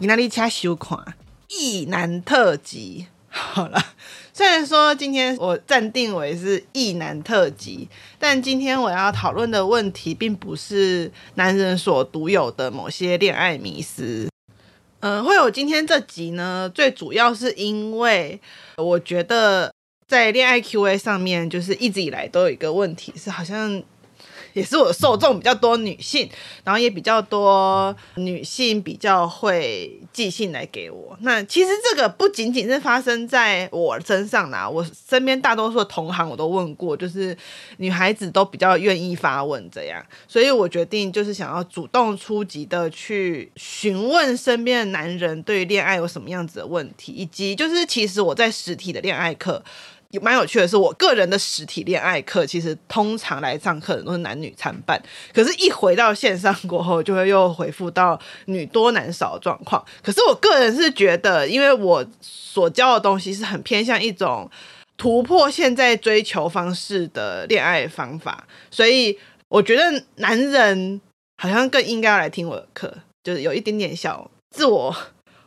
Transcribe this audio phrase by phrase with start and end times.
[0.00, 0.98] 你那里掐收看
[1.48, 3.06] 异男特辑？
[3.30, 3.80] 好了，
[4.32, 7.88] 虽然说今天我暂定为是异男特辑，
[8.18, 14.28] 但今天我要讨论的问题并不是男人所独有的某些恋爱迷思。
[15.00, 18.40] 嗯、会有今天这集呢，最主要是因为
[18.76, 19.72] 我觉得
[20.08, 23.82] 在恋爱 Q&A 上面，就是一直以来都有一个问题是好像。
[24.54, 26.28] 也是我的受众比较多女性，
[26.64, 31.16] 然后也比较多女性比较会寄信来给我。
[31.20, 37.36] 那其实这个不仅仅是发生在我身上啦，我身边大多数的同行我都问过，就是
[37.76, 49.62] 女孩子都比较愿意发问这样，所以我决定就是想要主动出击的去询问身边的男人对于恋爱有什么样子的问题，以及就是其实我在实体的恋爱课。
[50.18, 55.00] 蛮有趣的是，我个人的实体恋爱课，其实通常来上课的都是男女参半，
[55.32, 59.84] 可是，一回到线上过后，就会又回复到女多男少的状况。
[60.02, 64.50] 可是，我个人是觉得，因为我所教的东西是很偏向一种
[64.96, 71.00] 突破现在追求方式的恋爱方法，所以我觉得男人
[71.36, 72.92] 好像更应该要来听我的课，
[73.22, 74.94] 就是有一点点小自我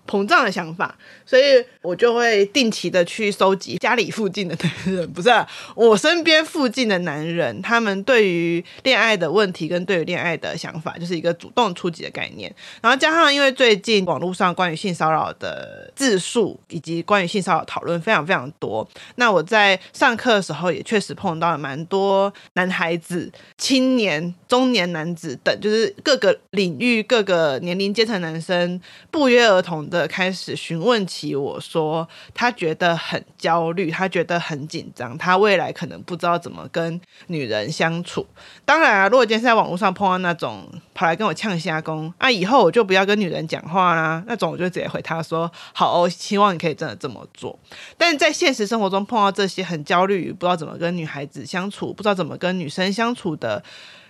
[0.05, 12.51] 膨胀的想法，所以我就会定期的去收集家里附近的男人， 不是、啊、我身边附近的男人，他们对于恋爱的问题跟对于恋爱的想法，就是一个主动出击的概念。
[12.81, 30.07] 然后加上因为最近网络上关于性骚扰的自述以及关于性骚扰讨论非常非常多，那我在上课的时候也确实碰到了蛮多男孩子、青年、中年男子等，就是各个领域、各个年龄阶层男生不约而同的。
[30.07, 38.25] 开始询问起我说，他觉得很焦虑，他觉得很紧张，他未来可能不知道怎么跟女人相处。
[38.65, 47.57] 当然啊，如果今天在网络上碰到那种跑来跟我呛瞎公啊，以后我就不要跟女人讲话啦，那种我就直接回他说：好哦，希望你可以真的这么做。
[47.97, 53.63] 但在现实生活中碰到这些很焦虑，不知道怎么跟女孩子相处，不知道怎么跟女生相处的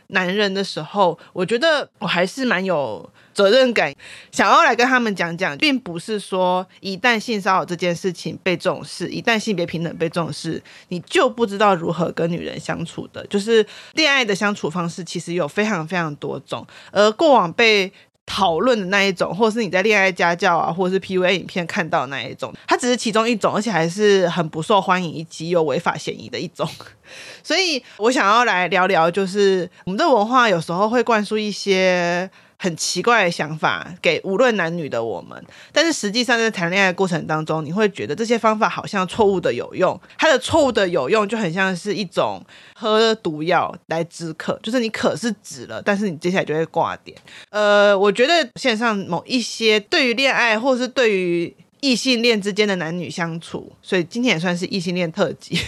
[0.08, 3.94] 男人的时候，我觉得我还是蛮有责任感，
[4.32, 13.24] 想要来跟他们讲讲，并不是说一旦性骚扰这件事情被重视，一旦性别平等被重视，你就不知道如何跟女人相处的。
[13.28, 17.92] 就是恋爱的相处方式，其实有非常非常多种，而过往被
[18.26, 26.68] 讨论的那一种，或是你在恋爱家教啊，或是 PUA 影片看到的那一种，它只是其中一种，而且还是很不受欢迎以及有违法嫌疑的一种。
[27.44, 32.30] 所以我想要来聊聊，就是我们的文化有时候会灌输一些
[32.60, 35.42] 很奇怪的想法给无论男女的我们，
[35.72, 40.00] 但是实际上在谈恋爱过程当中，你会觉得这些方法好像错误的有用。
[40.18, 47.16] 它的错误的有用就很像是一种喝毒药来止渴，就是你渴是止了，但是你接下来就会挂点。
[47.50, 55.60] 呃，我觉得线上某一些对于恋爱或是对于异性恋之间的男女相处，所以今天也算是异性恋特辑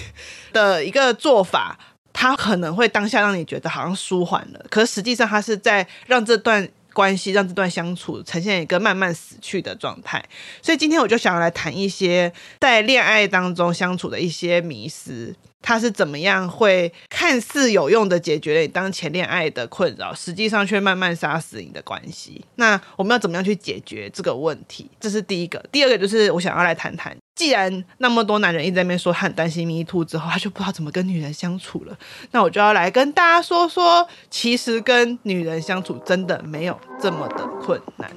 [0.52, 1.78] 的一个做法，
[2.12, 10.24] 它可能会当下让你觉得好像舒缓了，可实际上它是在让这段关系、让这段相处呈现一个慢慢死去的状态。
[10.62, 15.36] 所以今天我就想要来谈一些在恋爱当中相处的一些迷失。
[15.62, 22.44] 他是怎么样会看似有用的解决了你当前恋爱的困扰，实际上却慢慢杀死你的关系？
[22.56, 24.90] 那我们要怎么样去解决这个问题？
[25.00, 25.64] 这是第一个。
[25.72, 31.98] 第二个就是我想要来谈谈，既然那么多男人一直在那边说他很担心 Me Too 之后，他就不知道怎么跟女人相处了，
[32.31, 38.09] 那我就要来跟大家说说，其实跟女人相处真的没有这么的困难。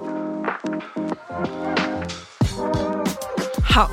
[3.64, 3.90] 好。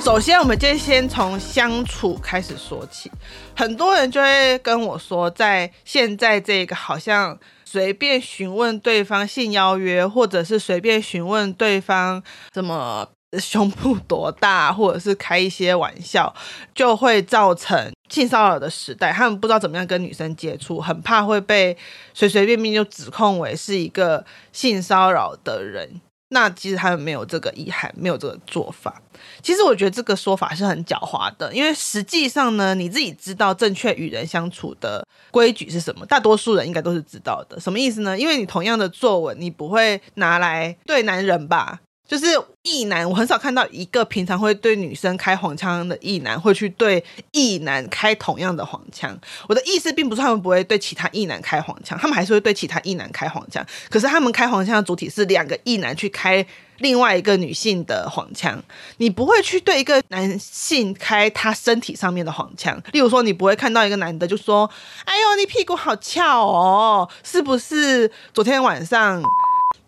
[0.00, 3.10] 首先，我们就先从相处开始说起。
[3.54, 12.22] 很多人就会跟我说，在现在这个好像随便询问对方性邀约，或者是随便询问对方
[12.54, 13.06] 什么
[13.38, 16.34] 胸部多大，或者是开一些玩笑，
[16.74, 19.12] 就会造成性骚扰的时代。
[19.12, 21.76] 他们不知道怎么样跟女生接触，很怕会被
[22.14, 26.00] 随随便便就指控为是一个性骚扰的人。
[26.30, 29.02] 那其实他们没有这个意涵，没有这个做法。
[29.48, 37.58] 其实我觉得这个说法是很狡猾的，因为实际上呢，你自己知道正确与人相处的规矩是什么，大多数人应该都是知道的。
[37.58, 38.18] 什么意思呢？
[38.18, 41.80] 因为你同样的作文，你不会拿来对男人吧？
[42.08, 42.26] 就是
[42.62, 49.16] 异男，我很少看到一个平常会对女生开黄腔的异男会去对异男开同样的黄腔。
[49.46, 53.64] 我的意思并不是他们不会对其他异男开黄腔，他们还是会对其他异男开黄腔。
[53.90, 56.44] 可是他们开黄腔的主体是两个异男去开
[56.78, 58.58] 另外一个女性的黄腔，
[58.96, 62.80] 你不会去对一个男性开他身体上面的黄腔。
[62.92, 64.70] 例如说，你不会看到一个男的就说
[65.04, 69.22] ：“哎呦，你屁股好翘哦，是不是昨天晚上？”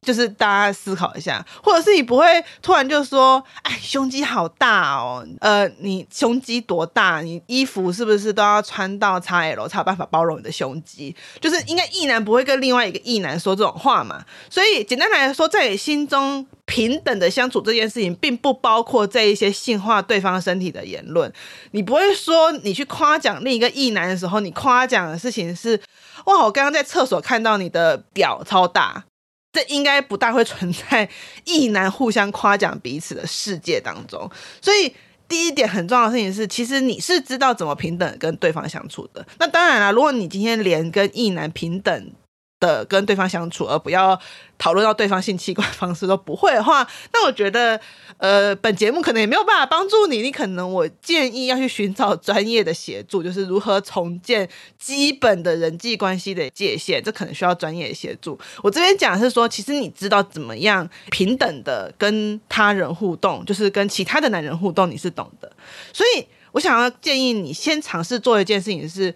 [0.07, 2.25] 就是大家思考一下，或者是你不会
[2.63, 7.21] 突然就说：“哎，胸肌好大哦，呃，你胸肌多大？
[7.21, 14.25] 你衣服是不是都要穿到 XL 才有办法包容你的胸肌？”就是应该异男不会跟另外一个异男说这种话嘛。
[14.49, 21.31] 所以简单来说，在你心中平等的相处这件事情，并不包括这一些性化对方身体的言论。
[21.73, 25.79] 你不会说你去夸奖另一个异男的时候，你夸奖的事情是
[26.25, 29.05] ：“哇，我刚刚在厕所看到你的屌超大。”
[29.53, 31.09] 这应该不大会存在
[31.45, 34.31] 异男互相夸奖彼此的世界当中，
[34.61, 34.95] 所以
[35.29, 39.25] 第一点很重要的事情是，其实你是知道怎么平等跟对方相处的。
[39.39, 42.13] 那当然了，如果你今天连跟异男平等
[42.61, 44.21] 的跟对方相处，而不要
[44.59, 47.81] 讨论到对方性器官方式都不会的话，那我觉得，
[48.19, 50.21] 呃，本节目可能也没有办法帮助你。
[50.21, 54.47] 你可能我建议要去寻找专业的协助，就是如何重建
[54.79, 58.39] 基本的人际关系的界限，这可能需要专业的协助。
[58.63, 65.51] 我这边讲的是说，其实你知道怎么样平等的跟他人互动，就是跟其他的男人互动，你是懂的。
[65.95, 69.15] 所以我想要建议你先尝试做一件事情是。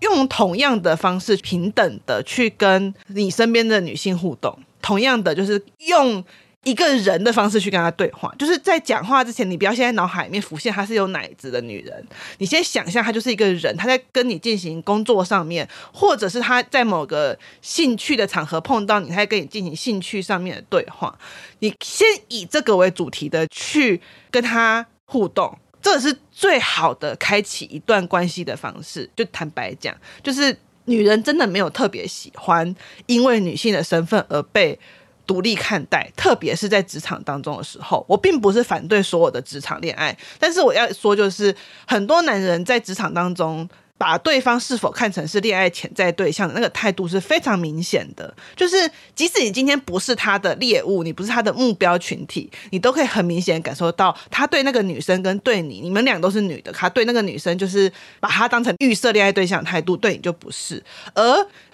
[0.00, 6.24] 用同样的方式，平等的去跟你身边的女性互动，同样的就是用
[6.64, 8.34] 一个人的方式去跟她对话。
[8.38, 12.06] 就是在讲话之前，你不要先在脑海里面浮现她是有奶子的女人，
[12.38, 21.18] 你先想象她就是一个人，她在跟你进行工作上面，或者是她在某个兴趣的场合碰到你，她在跟你进行兴趣上面的对话。
[21.60, 24.00] 你先以这个为主题的去
[24.30, 25.58] 跟她互动。
[25.82, 29.08] 这是最好的开启一段关系的方式。
[29.16, 32.74] 就坦白讲，就是女人真的没有特别喜欢
[33.06, 34.78] 因为女性的身份而被
[35.26, 38.04] 独立看待，特别是在职场当中的时候。
[38.08, 41.54] 我并不是反对所有的职场恋爱，但是我要说，就是
[41.86, 43.68] 很多男人在职场当中。
[44.00, 60.82] 把对方是否看成是恋爱潜在对象的那个态度是非常明显的，就是即使你今天不是他的猎物，你不是他的目标群体，你都可以很明显感受到他对那个女生跟对你，你们俩都是女的，他对那个女生就是把她当成预设恋爱对象态度，对你就不是。
[61.12, 61.22] 而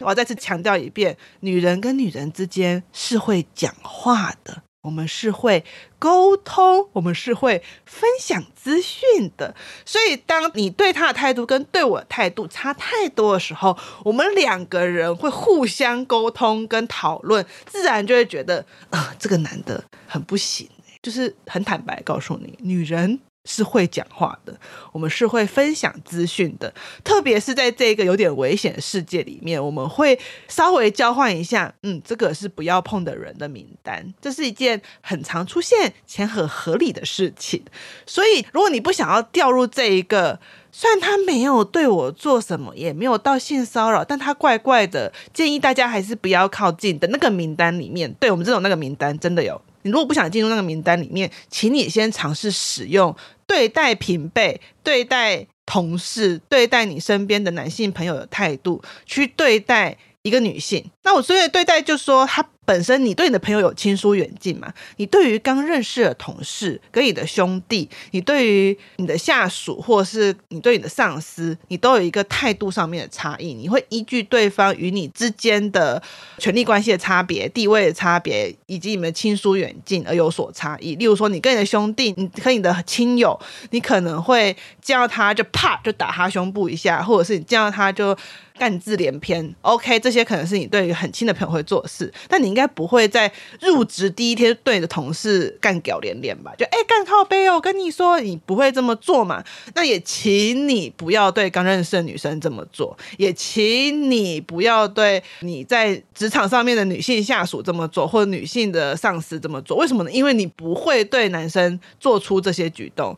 [0.01, 4.65] 我要再次强调一遍，女人跟女人之间是会讲话的。
[4.87, 5.65] 我们是会
[5.99, 9.53] 沟通，我们是会分享资讯的。
[9.85, 20.69] 所以，当你对他的态度跟对我的态度差太多的时候，我们两个人会互相沟通跟讨论，自然就会觉得，啊、这个男的很不行，
[21.03, 23.19] 就是很坦白告诉你，女人。
[23.47, 24.55] 是会讲话的，
[24.93, 37.63] 我们是会分享资讯的，特别是在这个有点危险的世界里面，我们会稍微交换一下，嗯，这个是不要碰的人的名单，这是一件很常出现且很合理的事情。
[38.05, 40.41] 所以，如果你不想要掉入这一个，
[40.73, 49.61] 虽然他没有对我做什么，也没有到性骚扰，但他怪怪的，建议大家还是不要靠近的那个名单里面，对我们这种那个名单真的有。
[49.87, 53.15] 你如果不想进入那个名单里面，请你先尝试使用
[53.47, 60.85] 对待平辈、对待同事、对待你身边的男性朋友的态度去对待一个女性。
[61.07, 62.45] 那我所以对待就说他。
[62.67, 64.75] 本身你对你的朋友有亲疏远近嘛？
[64.97, 73.55] 你对于刚认识的同事、跟你的兄弟，你对于你的下属，或是你对你的上司，你都有一个态度上面的差异。
[73.55, 76.03] 你会依据对方与你之间的
[76.39, 80.97] 权力关系的差别、地位的差别，以及你们亲疏远近而有所差异。
[80.97, 83.39] 例如说，你跟你的兄弟，你和你的亲友，
[83.71, 88.19] 你可能会见到他就啪就打他胸部一下，或者是你见到他就
[88.59, 89.55] 干字连篇。
[89.61, 92.47] OK，这些可能是你对于很亲的朋友会做事，但你。
[92.57, 96.55] 应该不会在入职第一天对着同事干屌连连吧？
[96.57, 99.45] 就哎干靠背哦，跟你说，你不会这么做嘛？
[99.75, 109.77] 那也请你不要对刚认识的女生这么做，也请你不要对你在职场上面的女性下属这么做，或者女性的上司这么做。
[109.77, 110.11] 为什么呢？
[110.11, 113.15] 因为你不会对男生做出这些举动，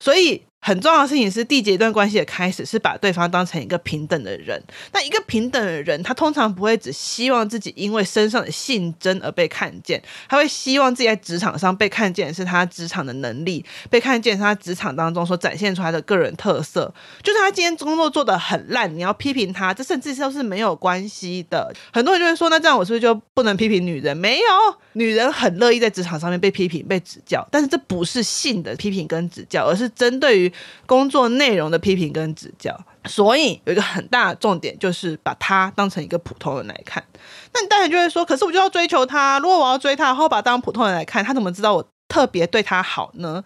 [0.00, 4.62] 所以很重要的事情是，缔结一段关系的开始是把对方当成一个平等的人。
[4.92, 16.92] 那一个平等的人，他通常不会只希望自己因为身上的性征而被看见，他会希望自己在职场上被看见是他职场的能力，被看见是他职场当中所展现出来的个人特色。
[17.22, 21.74] 就是他今天工作做得很烂，你要批评他，这甚至都是没有关系的。
[21.90, 24.14] 很多人就会说，那这样我是不是就不能批评女人？
[24.14, 24.44] 没有，
[24.92, 30.49] 女人很乐意在职场上面被批评、被指教，但是这不是性的批评跟指教，而是针对于。
[30.86, 37.02] 工作内容的批评跟指教，所以有一个很大的重点就是把他当成一个普通人来看。
[37.52, 43.42] 那你当然就会说，可是我就要追求他，如果我要追他，然后把他当普通人来看，他怎么知道我特别对他好呢？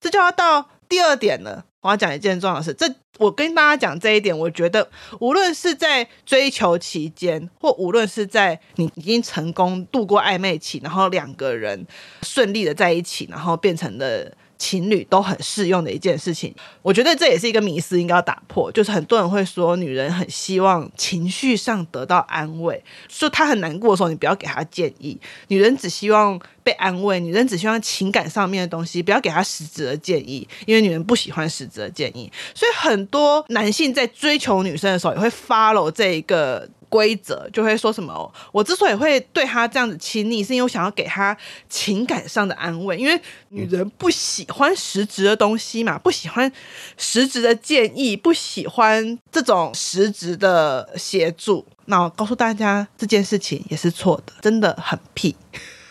[0.00, 1.64] 这就要到第二点了。
[1.80, 4.88] 我要讲一件重要的事，这我跟大家讲这一点，我觉得
[5.20, 11.86] 无论是在追求期间，或无论是在你已经成功度过暧昧期，然后两个人
[12.22, 14.32] 顺利的在一起，然后变成了。
[14.58, 18.70] 情侣都很适用的一件事情，我觉得这也是一个迷思，应该要打破。
[18.72, 25.18] 就是很多人会说，女人很希望情绪上得到安慰，说她很难过的时候，你不要给她建议。
[25.48, 32.32] 女人只希望被安慰，女人只希望情感上面的东西，不要给她实质的建议，因为女人不喜欢实质的建议。
[32.54, 36.68] 所以很多男性在追求女生的时候，也会 follow 这一个。
[36.96, 38.32] 规则就会说什么？
[38.52, 41.36] 我之所以会对他这样子亲昵，是因为我想要给他
[41.68, 42.96] 情感上的安慰。
[42.96, 46.50] 因为女人不喜欢实质的东西嘛，不喜欢
[46.96, 51.66] 实质的建议，不喜欢这种实质的协助。
[51.84, 55.36] 那我告诉大家，这件事情也是错的，真的很屁。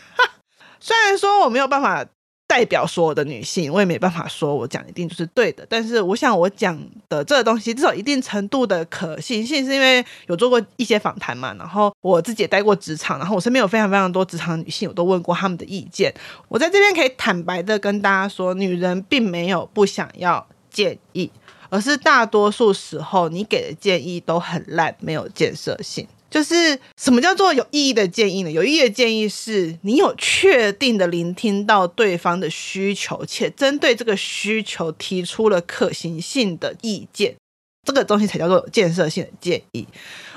[0.81, 2.03] 虽然说我没有办法。
[2.47, 5.65] 代表所有的女性，我也没办法说我讲一定就是对的。
[5.67, 11.53] 但是我想我讲的这个东西，至少一定程度的可信性，是因为有做过一些访谈嘛。
[11.57, 16.13] 然后我自己也待过职场，然后我身边有非常非常多职场女性，我都问过他们的意见。
[16.47, 21.31] 我在这边可以坦白的跟大家说，女人并没有不想要建议，
[21.69, 26.07] 而是大多数时候你给的建议都很烂，没有建设性。
[26.35, 28.51] 就是什么叫做有意义的建议呢？
[28.51, 37.37] 有意义的建议是你有确定的聆听到对方的需求，且针对这个需求提出了可行性的意见。
[37.85, 39.87] 这个东西才叫做建设性的建议。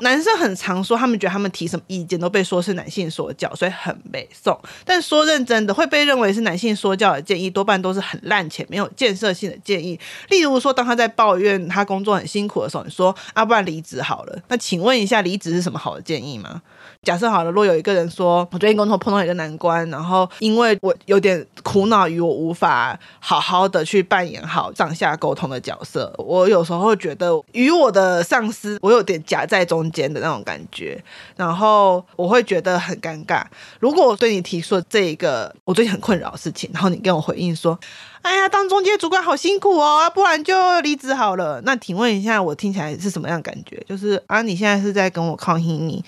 [0.00, 4.56] 男生很常说，他们觉得他们提什么意见都被说是男性说教，所以很北宋。
[4.84, 9.98] 但说认真的，会被认为是男性说教的建议，多半都是很烂且没有建设性的建议。
[10.28, 14.38] 例如说，当他在抱怨他工作很辛苦的时候，你说啊，不然离职好了。
[14.48, 16.62] 那请问一下，离职是什么好的建议吗？
[17.02, 31.02] 假设好了，如果有一个人说，我最近工作碰到一个难关，然后因为我有点苦恼于我无法好好的去扮演好上下沟通的角色，我有时候会觉得与我的上司我有点夹在中间的那种感觉，
[31.36, 33.44] 然后我会觉得很尴尬。
[33.80, 37.78] 如果我对你提出了这一个我最近很困扰的事情，然后你跟我回应说，
[38.22, 41.60] 哎呀，当中间主管好辛苦哦，不然就离职好了。
[41.64, 43.82] 那请问一下，我听起来是什么样的感觉？
[43.88, 46.04] 就是啊，你现在是在跟我抗议你？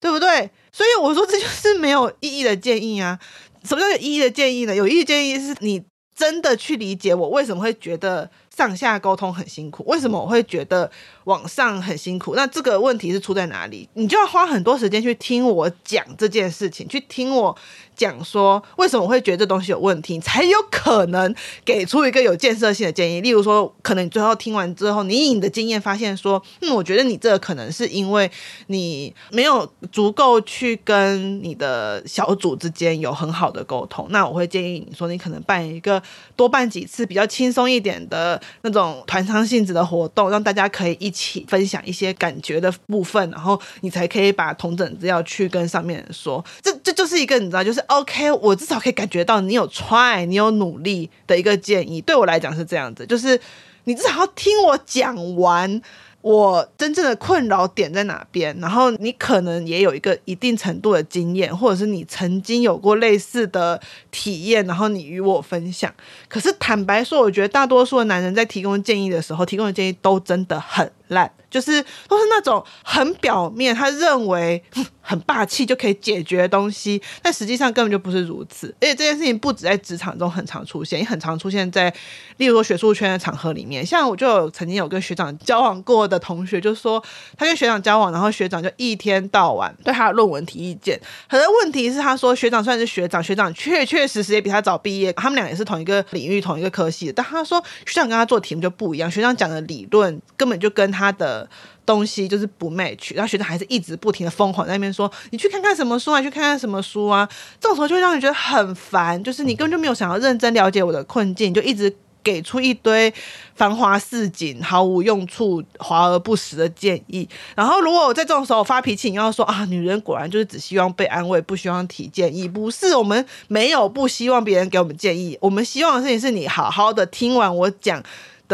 [0.00, 0.50] 对不对？
[0.70, 3.18] 所以我说这就是没有意义的建议啊！
[3.62, 4.76] 什么叫有意义的建议呢？
[4.76, 5.82] 有意义的建议是你
[6.14, 10.90] 真的去理解我为什么会觉得上下沟通很辛苦，为什么我会觉得
[11.24, 12.34] 网上很辛苦。
[12.34, 13.88] 那这个问题是出在哪里？
[13.94, 17.56] 你就要花很多时间去听我讲这件事情，去听我。
[17.96, 21.32] 讲说为什么我会觉得这东西有问题，才有可能
[21.64, 23.20] 给出一个有建设性的建议。
[23.20, 28.28] 例如说，可能你最后听完之后，你以你的经验发现说，嗯，我觉得你这个可能是因为
[28.66, 34.08] 你没有足够去跟你的小组之间有很好的沟通。
[34.10, 36.02] 那我会建议你说，你可能办一个
[36.34, 46.44] 多办几次比较轻松一点的那种团餐性质的活动，让大家可以一起分享一些感觉的部分，然后你才可以把同等资料去跟上面人说。
[46.60, 47.80] 这这就是一个你知道，就是。
[47.94, 52.00] OK，我至少可以感觉到你有 try，你有努力的一个建议。
[52.00, 53.38] 对我来讲是这样子，就是
[53.84, 55.80] 你至少要听我讲完。
[56.22, 58.56] 我真正的困扰点在哪边？
[58.58, 63.78] 然后你可能也有一个一定程度的经验，或者是你曾经有过类似的
[64.10, 65.92] 体验，然后你与我分享。
[66.26, 74.62] 可是坦白说，我觉得大多数的男人在提供建议的时候，提供的建议都真的很烂，就是都是那种很表面，他认为
[75.00, 78.74] 很霸气就可以解决的东西，但实际上根本就不是如此。
[78.80, 81.92] 而且这件事情不止在职场中很常出现，也很常出现在，
[82.38, 83.84] 例如说学术圈的场合里面。
[83.84, 87.02] 像我就有曾经有跟学长交往过的同学，就说
[87.36, 91.00] 他跟学长交往，然后学长就一天到晚对他的论文提意见。
[91.28, 97.12] 可是问题是，他说学长虽然是学长，学长确确实实也比他早毕业，他们俩也是同一个领域、同一个科系的。
[97.12, 101.48] 但他说学长跟他做题目就不一样，学长讲的理论根本就跟他他的。
[101.86, 107.28] 东西就是不 match，然后学长还是一直不停的疯狂在那边说，你去看看什么书啊，去看看什么书啊，
[107.60, 113.12] 这种时候就会让你觉得很烦，就是你根本就没有想要认真了解我的困境，就一直给出一堆
[113.54, 117.28] 繁花似锦、毫无用处、华而不实的建议。
[117.54, 122.48] 然后，如果我在这种时候发脾气，你要说啊，女人果然就是只希望被安慰，不希望提建议。
[122.48, 128.02] 不是，我们没有不希望别人给我们建议，我们希望的事情是你好好的听完我讲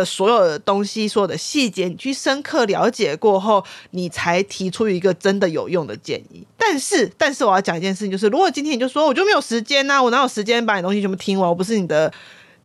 [0.04, 6.46] 所有的东西，所有的细节，你去深刻了解过后，你才提出一个真的有用的建议。
[6.56, 11.48] 但是，但是我要讲一件事情，就是如果今天你就说我就没有时间呐、我哪有时间把你东西全部听完？
[11.48, 12.12] 我不是你的。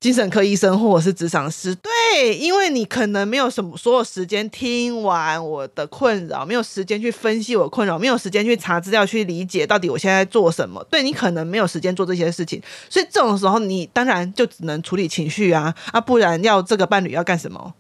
[0.06, 10.86] 精神科医生或者是职场师，对，因为你可能没有什么所有时间听完我的困扰，没有时间去分析我困扰，没有时间去查资料去理解到底我现在在做什么。
[10.92, 17.74] 对，你可能没有时间做这些事情，所以这种时候你当然就只能处理情绪啊啊，不然要这个伴侣要干什么？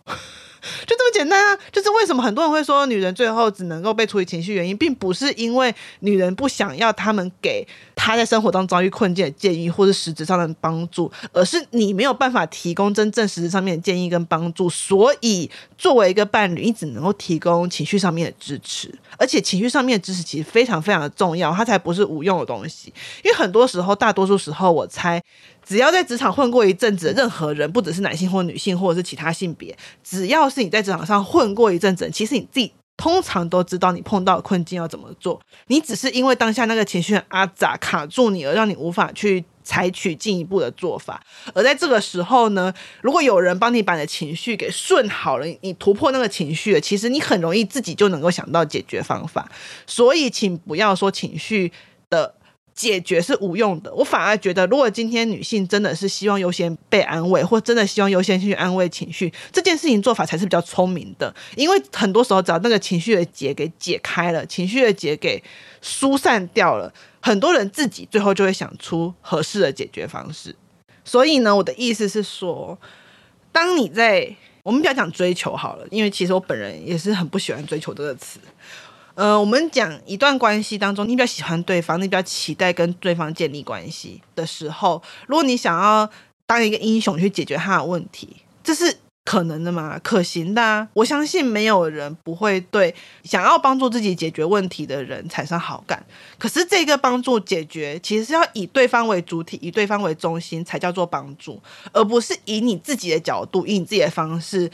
[0.85, 1.59] 就这么简单啊！
[1.71, 22.93] 就是为什么很多人会说女人最后只能够被处理情绪原因，并不是因为女人不想要他们给她在生活当中遭遇困境的建议或是实质上的帮助，而是你没有办法提供真正实质上面的建议跟帮助，所以作为一个伴侣，你只能够提供情绪上面的支持，而且情绪上面的支持其实非常非常的重要，它才不是无用的东西。
[23.23, 25.21] 因为很多时候，大多数时候，我猜。
[25.67, 35.41] 只要在职场混过一阵子，任何人，不只是男性或女性，或者是其他性别，只要是你在职场上混过一阵子，其实你自己通常都知道你碰到困境要怎么做。
[35.67, 41.21] 你只是因为当下那个情绪很阿杂卡住你，而让你无法去采取进一步的做法。
[41.53, 49.49] 而在这个时候呢，如果有人帮你把你的情绪给顺好了，你突破那个情绪了，其实你很容易自己就能够想到解决方法。
[49.87, 51.71] 所以，请不要说情绪
[52.09, 52.35] 的。
[52.75, 61.33] 解决是无用的，我反而觉得，如果今天女性真的是希望优先被安慰，或真的希望优先去安慰情绪，这件事情做法才是比较聪明的。
[61.55, 65.41] 因为很多时候，只要那个情绪的结给解开了，情绪的结给
[65.81, 70.53] 疏散掉了，很多人自己最后就会想出合适的解决方式。
[71.05, 72.77] 所以呢，我的意思是说，
[73.53, 78.39] 当你在我们不要讲追求好了，因为其实我本人也是很不喜欢追求这个词。
[79.15, 86.09] 呃，我们讲一段关系当中，你比较喜欢对方，你比较期待跟对方建立关系的时候，如果你想要
[86.45, 89.97] 当一个英雄去解决他的问题，这是可能的吗？
[90.03, 90.87] 可行的啊。
[90.93, 92.93] 我相信没有人不会对
[93.23, 96.05] 想要帮助自己解决问题的人产生好感。
[96.37, 101.61] 可是这个帮助解决，其实是要以对方为主体，以对方为中心才叫做帮助，
[101.93, 104.69] 而不是以你自己的角度，以你自己的方式。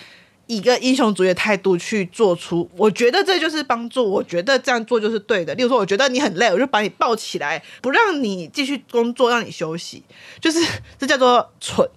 [0.51, 4.03] 以一个英雄主义的态度去做出，我觉得这就是帮助。
[4.09, 5.55] 我觉得这样做就是对的。
[5.55, 10.03] 例如说，我觉得你很累，我就把你抱起来，不让你继续工作，让你休息，
[10.41, 10.59] 就是
[10.99, 11.87] 这叫做蠢。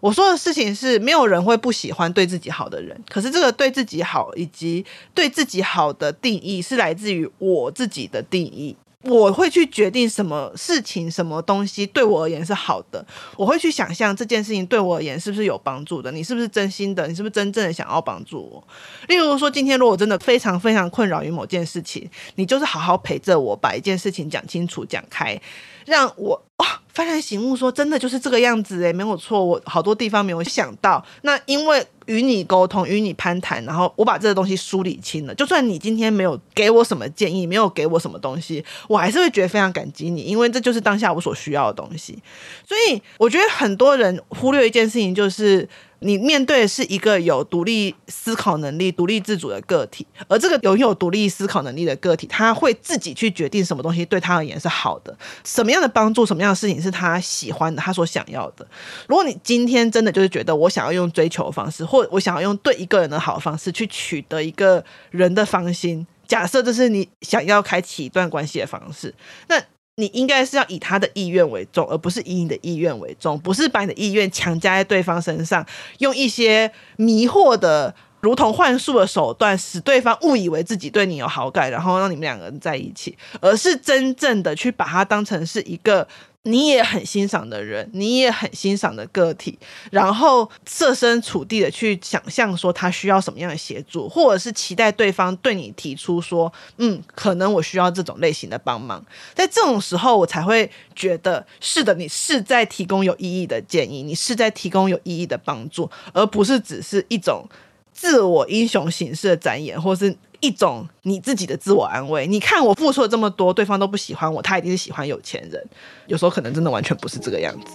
[0.00, 8.76] 我说的事情是，没有人会不喜欢对自己好的人，可是这个对自己好以及对自己好的定义是来自于我自己的定义。
[9.06, 13.04] 我会去决定什么事情、什么东西对我而言是好的。
[13.36, 16.10] 我会去想象这件事情对我而言是不是有帮助的。
[16.10, 17.06] 你是不是真心的？
[17.06, 18.66] 你是不是真正的想要帮助我？
[19.08, 25.40] 例如说，今天如果真的非常非常困扰于某件事情，你就是好好陪着我，把一件事情讲清楚、讲开，
[25.84, 31.04] 让我哇幡然醒悟，说真的就是这个样子诶，没有错，我好多地方没有想到。
[31.22, 31.86] 那因为。
[32.06, 35.34] 与你沟通，与你攀谈，然后我把这个东西梳理清了。
[35.34, 42.18] 就算你今天没有给我什么建议，没有给我什么东西，我还是会觉得非常感激你，因为这就是当下我所需要的东西。
[42.66, 45.68] 所以我觉得很多人忽略一件事情，就是。
[46.00, 58.66] 你面对的是一个有独立思考能力、独立自主的个体，而这个拥有独立思考能力的个体，他会自己去决定什么东西对他而言是好的，什么样的帮助、什么样的事情是他喜欢的、他所想要的。
[59.08, 69.14] 如果你今天真的就是觉得我想要用追求方式，或我想要用对一个人的好方式去取得一个人的芳心，假设这是你想要开启一段关系的方式，
[69.48, 69.62] 那。
[69.96, 75.64] 你应该是要以他的意愿为重，而不是以你的意愿为重，不是把你的意愿强加在对方身上，
[75.98, 86.08] 用一些迷惑的、如同幻术的手段，使对方误以为自己对你有好感，然后让你们两个人在一起，而是真正的去把他当成是一个。
[86.46, 89.58] 你也很欣赏的人，你也很欣赏的个体，
[89.90, 99.04] 然后设身处地的去想象说他需要什么样的协助，或者是期待对方对你提出说，嗯，可能我需要这种类型的帮忙。
[99.34, 107.46] 在这种时候，我才会觉得是的，你是在提供有意义的建议，你是在提供有意义的帮助，而不是只是一种
[107.92, 110.14] 自我英雄形式的展演，或是。
[110.44, 112.26] 一种你自己的自我安慰。
[112.26, 115.66] 你看我付出了这么多，对方都不喜欢我，他一定是喜欢有钱人。
[116.06, 117.66] 有时候可能真的完全不是这个样子。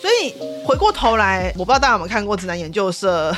[0.00, 3.30] 所以回过头来，我不知道大家有没有看过《直男研究社》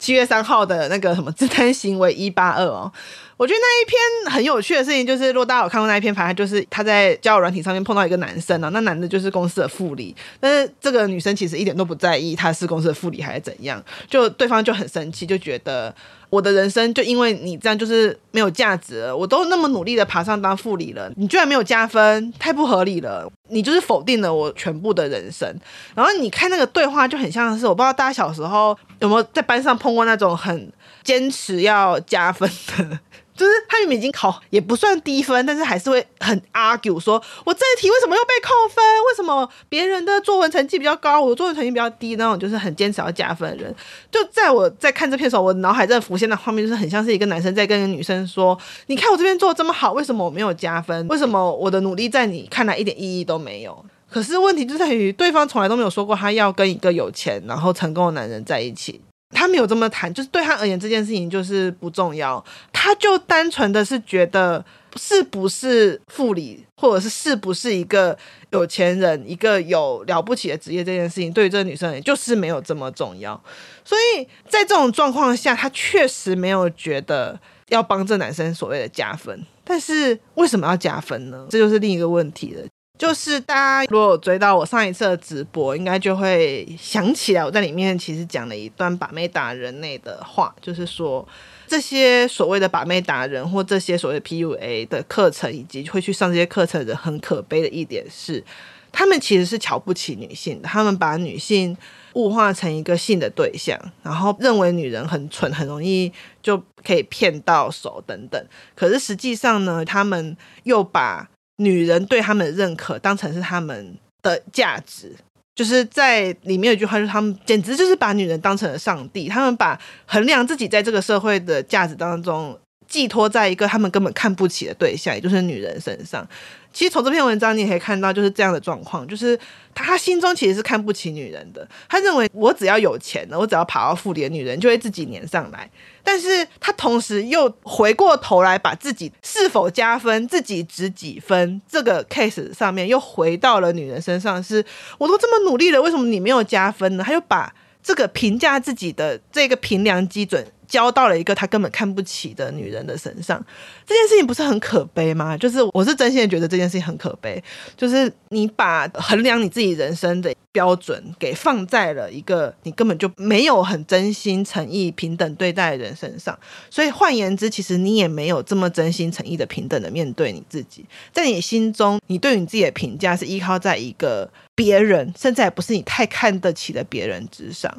[0.00, 2.90] 七月三号的那个什么自贪行为一八二哦。
[3.38, 15.94] 我觉得那一篇很有趣的事情，就是如果大家有看过那一篇，反正就是他在交友软体上面碰到一个男生啊，那男的就是公司的副理，但是这个女生其实一点都不在意他是公司的副理还是怎样，就对方就很生气，就觉得
[16.30, 25.48] 我的人生就因为你这样就是没有价值了，我都那么努力的爬上当副理了，你居然没有加分，太不合理了，你就是否定了我全部的人生。
[25.94, 30.72] 然后你看那个对话就很像是，我不知道大家小时候有没有在班上碰过那种很
[31.04, 32.98] 坚持要加分的。
[33.38, 38.84] 就是他明明已经考也不算低分，但是还是会很 argue 说，我这一题为什么又被扣分？
[38.84, 42.16] 为什么别人的作文成绩比较高，我的作文成绩比较低？
[42.16, 43.74] 那种就是很坚持要加分的人。
[44.10, 51.06] 就在我在看这篇的时候，我脑海在浮现的画面就是很像是一个男生在跟一个女生说：“你看我这边做的这么好，为什么我没有加分？
[51.06, 59.00] 为什么我的努力在你看来一点意义都没有？”可是问题就在于对方从来都没有说过他要跟一个有钱然后成功的男人在一起。
[59.30, 64.64] 他没有这么谈，就是对他而言这件事情就是不重要，他就单纯的是觉得
[64.96, 68.16] 是不是副理，或者是是不是一个
[68.50, 73.40] 有钱人，一个有了不起的职业这件事情，对于这个女生也就是没有这么重要。
[73.84, 77.38] 所以在这种状况下，他确实没有觉得
[77.68, 79.44] 要帮这男生所谓的加分。
[79.62, 81.46] 但是为什么要加分呢？
[81.50, 82.64] 这就是另一个问题了。
[82.98, 91.26] 就是大家如果追到我上一次的直播，应该就会想起来，我在里面其实讲了一段把妹达人内的话，就是说
[91.68, 98.42] 这些所谓的把妹达人或这些所谓 PUA 的课程，以及会去上这些课程的人，很可悲的一点是，
[98.90, 101.76] 他们其实是瞧不起女性的，他们把女性
[102.14, 108.44] 物化成一个性的对象，然后认为女人很蠢，很容易就可以骗到手等等。
[108.74, 111.28] 可是实际上呢，他们又把
[111.58, 115.14] 女人对他们的认可当成是他们的价值，
[115.54, 126.26] 就是在里面有一句话，就是他们简直就是把女人当成了上帝，他们把衡量自己在这个社会的价值当中寄托在一个他们根本看不起的对象，也就是女人身上。
[126.72, 129.38] 其实从这篇文章你也可以看到，就是这样的状况，就是
[129.74, 135.68] 他心中其实是看不起女人的，他认为我只要有钱了，我只要爬到富的女人就会自己粘上来。
[136.04, 144.64] 但是他同时又回过头来，把自己是否加分、自己值几分这个 case 上面又回到了女人身上，是
[144.98, 147.04] 我都这么努力了，为什么你没有加分呢？
[147.04, 147.52] 他又把
[147.82, 150.46] 这个评价自己的这个评量基准。
[150.68, 153.44] 交到了一个他根本看不起的女人的身上，
[153.86, 155.36] 这件事情不是很可悲吗？
[155.36, 157.42] 就是我是真心的觉得这件事情很可悲，
[157.76, 166.38] 就是你把衡量你自己人生的标准给放在了一个你根本就没有很真心诚意平等对待人身上，
[166.70, 174.30] 所以换言之，其实你也没有这么真心诚意的平等的面对你自己，在你心中，你对你自己的评价是依靠在一个。
[174.58, 177.72] 别人甚至也不是你太看得起的别人之上，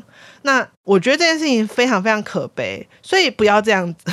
[0.44, 4.10] 那我觉得这件事情非常非常可悲，所以不要这样子，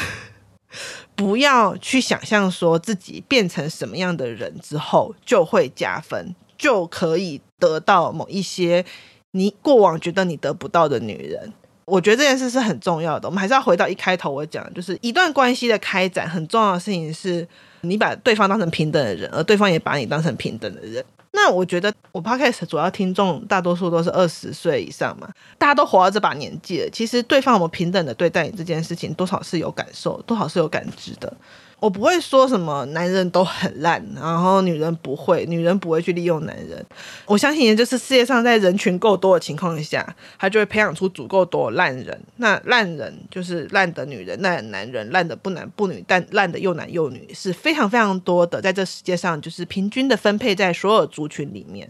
[1.15, 8.85] 不要去想象说自己变成什么样的人之后就会加分，就可以得到某一些
[9.31, 11.53] 你过往觉得你得不到的女人。
[11.87, 17.47] 我觉得这件事是很重要的，我们还是要回到一开头我讲，就是一段关系的开展，很重要的事情是
[17.83, 21.05] 你把对方当成平等的人，而对方也把你当成平等的人。
[21.33, 31.33] 那我觉得我 Podcast 主要听众大多数都是二十岁以上嘛，大家都活到这把年纪了，其实对方有没有平等的对待你这件事情，多少是有感受，多少是有感知的。
[31.79, 36.85] 我不会说什么男人都很烂，然后女人不会，女人不会去利用男人。
[37.27, 42.19] 我相信，也就是世界上在人群够多的情况下，他就会培养出足够多烂人。
[42.37, 51.87] 那烂人就是烂的女人、烂的男人、烂的不男不女，但烂的又男又女是非常非常多的，在这世界上就是平均的分配在所有族群里面。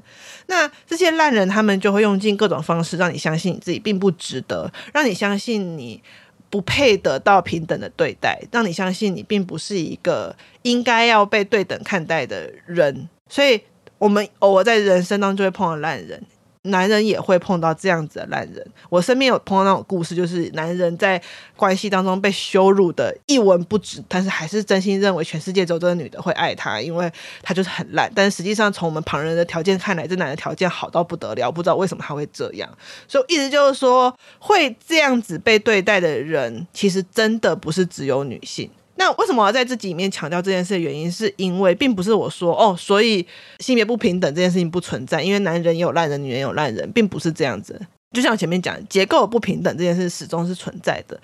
[0.46, 6.02] 那这些烂人，他们就会用尽各种方式让你相信你自己并不值得，让你相信你。
[6.48, 13.60] 不配得到平等的对待，让你相信你并不是一个应该要被对等看待的人，所以
[13.98, 16.22] 我们偶尔在人生当中就会碰到烂人。
[16.66, 21.20] 男人也会碰到这样子的烂人，我身边有碰到那种故事，就是男人在
[21.56, 27.10] 关系当中被羞辱的一文不值，但是还是真心认为全世界只有这个女的会爱他，因为
[27.42, 28.10] 他就是很烂。
[28.14, 32.68] 但实际上从我们旁人的条件看来，这男的条件好到不得了，不知道为什么他会这样。
[33.08, 38.70] 所以意思就是说，会这样子被对待的人，其实真的不是只有女性。
[38.98, 43.26] 那为什么要在自己里面强调这件事的原因，是因为并不是我说哦，所以
[43.58, 47.78] 性别不平等这件事情不存在，因为男人也有烂人，女人也有烂人，并不是这样子。
[48.12, 51.20] 就像我前面讲，结构不平等这件事始终是存在的。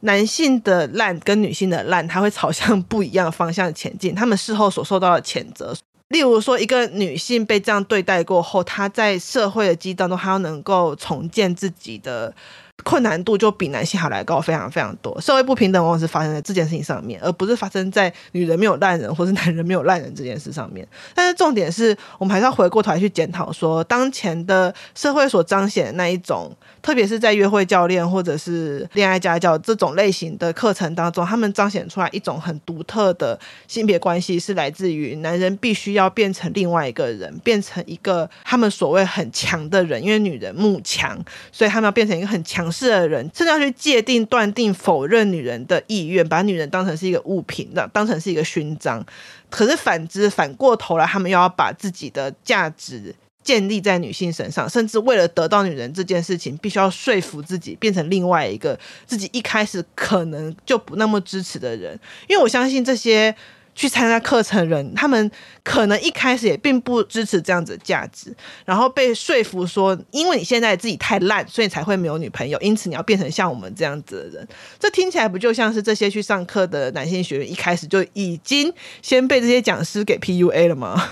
[0.00, 4.12] 男性的烂跟女性的烂，它会朝向不一样的方向前进。
[4.12, 5.72] 他们事后所受到的谴责，
[6.08, 12.34] 例如说一个女性被这样对待过后，她在社会的激荡中，她要能够重建自己的。
[12.82, 15.20] 困难度就比男性还来高，非常非常多。
[15.20, 20.86] 社会不平等往往是发生在这件事情上面，而不是发生在女人没有烂人或是男人没有烂人这件事上面。
[21.14, 41.16] 但是重点是我们还是要回过头来去检讨，说当前的社会所彰显的那一种，特别是在约会教练或者是恋爱家教这种类型的课程当中，他们彰显出来一种很独特的性别关系，是来自于男人必须要变成另外一个人，变成一个他们所谓很强的人，因为女人慕强，
[41.52, 49.04] 所以他们要变成一个很强是的人，甚至要去界定、断定、否认女人的意愿，把女人当成是一个物品，当当成是一个勋章。
[49.50, 61.98] 可是反之，反过头来，他们又要把自己的价值建立在女性身上，甚至为了得到女人这件事情，必须要说服自己变成另外一个自己一开始可能就不那么支持的人。
[62.26, 63.34] 因为我相信这些。
[63.74, 65.30] 去参加课程人，他们
[65.64, 74.48] 可能一开始也并不支持这样子的价值，然后被说服说，因为你现在自己太烂，所以才会没有女朋友，因此你要变成像我们这样子的人。
[74.78, 81.10] 这听起来不就像是这些去上课的男性学员一开始就已经先被这些讲师给 PUA 了吗？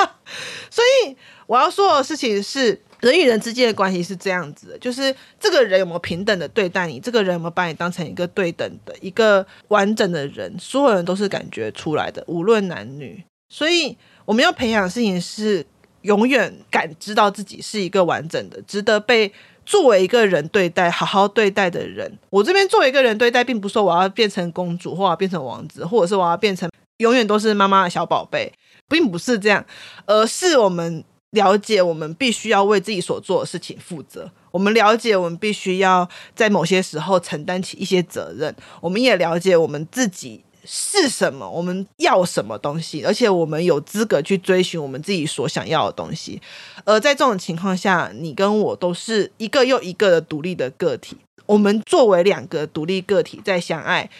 [0.70, 2.80] 所以我要说的事情是。
[3.02, 13.20] 人与人之间的关系是这样子的，就是这个人有没有平等的对待你，这个人有没有把你当成一个对等的一个完整的人，所有人都是感觉出来的，无论男女。
[13.48, 15.66] 所以我们要培养的事情是
[16.02, 19.32] 永远感知到自己是一个完整的，值得被
[19.66, 22.08] 作为一个人对待、好好对待的人。
[22.30, 28.52] 我这边作为一个人对待，并不是说我要变成公主，或者变成王子，或者是我要变成永远都是妈妈的小宝贝，
[28.88, 29.66] 并不是这样，
[30.06, 31.02] 而是我们。
[31.32, 46.40] 了解我们必须要为自己所做的事情负责，我们了解我们必须要在某些时候承担起一些责任，我们也了解我们自己是什么，我们要什么东西，而且我们有资格去追寻我们自己所想要的东西。
[46.84, 51.16] 而在这种情况下，你跟我都是一个又一个的独立的个体，
[51.46, 54.10] 我们作为两个独立个体在相爱、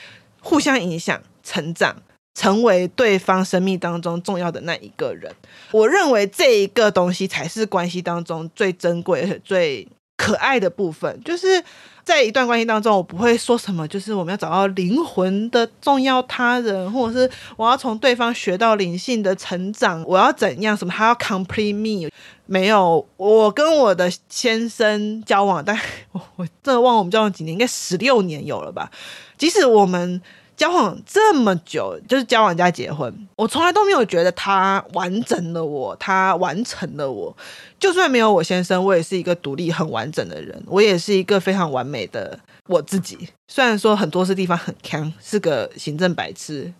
[0.40, 1.96] 互相影响、成长。
[2.34, 5.30] 成为对方生命当中重要的那一个人，
[5.70, 11.20] 我认为这一个东西才是关系当中最珍贵而且最可爱的部分。
[11.22, 11.62] 就是
[12.02, 20.74] 在一段关系当中，我不会说什么，就是我们要找到灵魂的重要他人，或者是我要从对方学到灵性的成长，我要怎样？
[20.74, 22.10] 什么他要 complete me？
[22.46, 25.78] 没有，我跟我的先生交往，但
[26.12, 28.90] 我我真的忘了我们交往几年，应该十六年有了吧？
[29.36, 30.22] 即使我们。
[30.62, 37.36] 交往这么久，就是交往加结婚，我从来都没有觉得他完整了我，他完成了我。
[37.80, 43.18] 就算没有我先生，我也是一个独立很完整的人，我也是一个非常完美的我自己。
[43.48, 46.72] 虽然说很多是地方很坑，是个行政白痴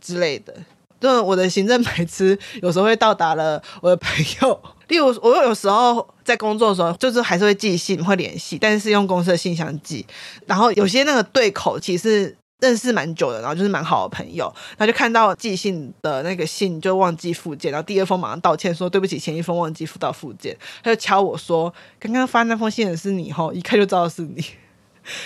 [0.00, 0.52] 之类的，
[1.00, 4.10] 就我的行政白痴有时候会到达了我的朋
[4.42, 10.04] 友，例如我有时候在工作的时候，就是还是会寄信会联系，但是用公司的信箱寄，
[10.46, 12.36] 然后有些那个对口其实。
[12.60, 24.44] 认识蛮久的，然后就是蛮好的朋友，他就看到寄信的那个信就忘记附件，然后第二封马上道歉说对不起，前一封忘记附到附件，他就敲我说刚刚发那封信的是你吼，一看就知道是你，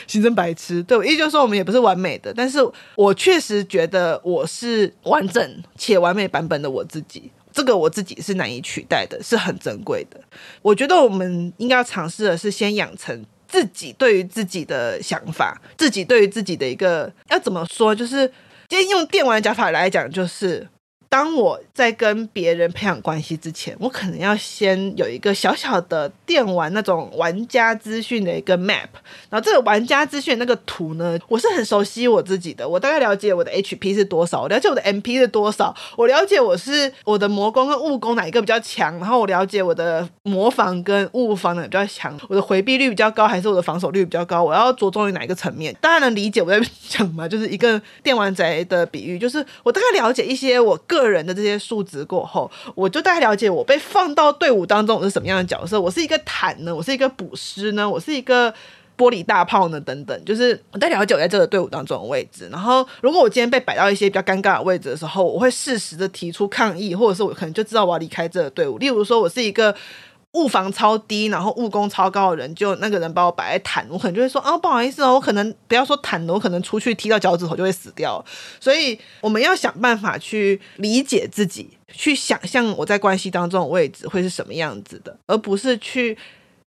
[0.07, 0.83] 心真白痴。
[0.83, 2.59] 对，也就是说我们也不是完美的，但是
[2.97, 10.21] 我确实觉得我是完整且完美版本的我自己，这个我自己是难以取代的，是很珍贵的。
[10.61, 13.25] 我觉得我们应该要尝试的是先养成。
[13.53, 18.27] 自己对于自己的想法，自己对于自己的一个要怎么说，就是
[18.67, 20.67] 今天用电玩讲法来讲，就是。
[21.13, 28.89] 当我在跟别人培养关系之前，我可能要先有一个小小的电玩那种玩家资讯的一个 map，
[29.29, 45.77] 然后这个玩家资讯那个图呢，我是很熟悉我自己的，我大概了解我的 HP 是多少，我了解我的 MP 是多少，我了解我是我的魔攻跟物攻哪一个比较强，然后我了解我的魔防跟物防哪个比较强，我的回避率比较高还是我的防守率比较高，我要着重于哪一个层面？
[45.79, 47.29] 大家能理解我在讲吗？
[47.29, 51.02] 就是一个电玩宅的比喻，就是我大概了解一些我个。
[51.03, 55.81] 个人的这些数值过后，我就大概了解我被放到队伍当中我是什么样的角色。
[55.81, 58.53] 我是一个坦呢，我是一个补师呢，我是一个
[58.97, 60.25] 玻璃大炮呢，等等。
[60.25, 62.49] 就是我在了解我在这个队伍当中的位置。
[62.51, 68.79] 然后，如果我今天被摆到一些比较尴尬的位置的时候，我会适时的提出抗议，或者是我可能就知道我要离开这个队伍。
[68.79, 69.75] 例如说，我是一个。
[70.33, 78.25] 物防超低，然后物攻超高的人，就那个人把我摆在坦，我可能就会说啊，不好意思哦，我可能不要说坦的，我可能出去踢到脚趾头就会死掉。
[78.59, 86.17] 所以我们要想办法去理解自己，去想象我在关系当中的位置会是什么样子的，而不是去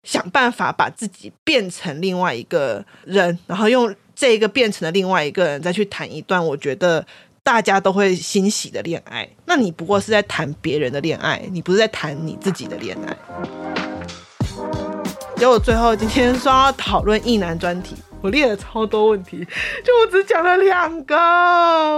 [0.02, 7.06] 想办法把自己变成另外一个人，然后用这个变成了另外一个人再去谈一段，我觉得。
[7.44, 13.14] 大家都会欣喜的恋爱，那你不过是在谈别人的恋爱，你不是在谈你自己的恋爱。
[15.36, 19.46] 结果最后今天说要讨论异男专题，我列了超多问题，
[19.84, 21.14] 就我只讲了两个，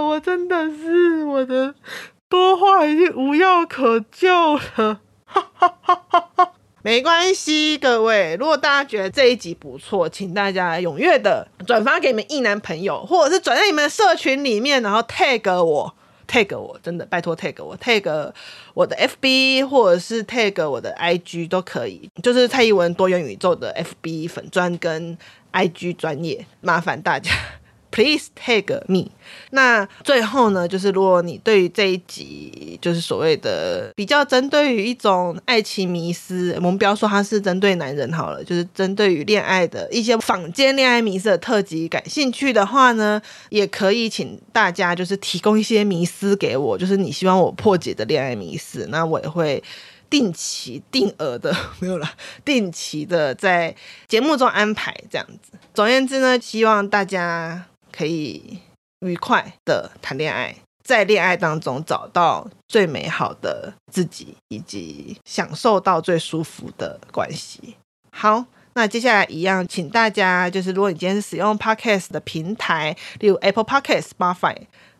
[0.03, 1.73] 我真的是我的
[2.27, 4.99] 多话已经无药可救了。
[5.23, 6.51] 哈哈哈哈哈。
[6.87, 15.93] 没关系，各位，如果大家觉得这一集不错，请大家踊跃的转发给你们异男朋友，或者是转在你们的社群里面，然后 tag 我
[16.29, 18.31] ，tag 我，真的拜托 tag 我，tag
[18.73, 25.17] 我的 FB 或者是 tag 我的 IG 都可以，就是蔡宜文多元宇宙的 FB 粉专跟
[25.51, 27.33] IG 专业，麻烦大家。
[27.97, 29.09] Please tag me。
[29.49, 49.63] 那最后呢，就是如果你对于这一集，就是所谓的比较针对于一种爱情迷思，我们不要说它是针对男人好了，就是针对于恋爱的一些坊间恋爱迷思的特辑感兴趣的话呢，也可以请大家就是提供一些迷思给我，就是你希望我破解的恋爱迷思，那我也会。
[50.09, 52.09] 定期定额的没有了，
[52.45, 53.75] 定期的在
[54.07, 55.51] 节目中安排这样子。
[55.73, 57.65] 总而言之呢，希望大家
[57.97, 58.59] 可以
[58.99, 67.75] 愉快的谈恋爱，在恋爱当中找到最美好的自己，以及享受到最舒服的关系。
[68.11, 74.55] 好，那接下来一样，请大家就是，如果你今天是使用 Podcast 的平台，例如 Apple Podcast、Spotify。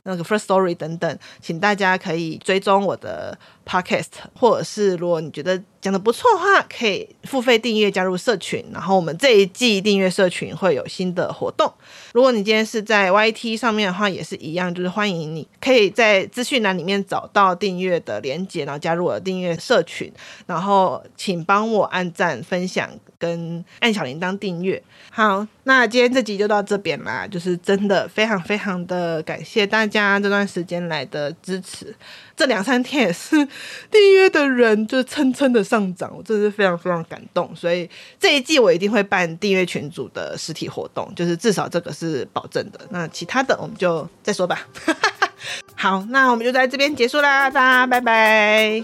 [0.10, 8.64] 那个 First Story 等等，请大家可以追踪我的 Podcast，或者是如果你觉得讲的不错的话，可以付费订阅加入社群。
[8.72, 11.72] 然后我们这一季订阅社群会有新的活动。
[12.14, 20.10] 如果你今天是在 YT 上面的话，也是一样，就是欢迎你可以在资讯栏里面找到订阅的连接，然后加入我的订阅社群。
[20.46, 24.82] 然后请帮我按赞、分享跟按小铃铛订阅。
[25.12, 29.86] 好，那今天这集就到这边啦，就是真的非常非常的感谢大。
[29.88, 31.96] 家这段时间来的支持，
[32.36, 33.48] 这两三天也是
[33.92, 37.54] 订阅的人就蹭蹭的上涨，我真的是非常非常感动。
[37.56, 37.90] 所以
[38.20, 42.80] 这一季我一定会办订阅群组的实体活动，就是至少这个是保证的。
[42.90, 44.68] 那其他的我们就再说吧。
[45.76, 48.84] 好，那我们就在这边结束啦，大家拜拜。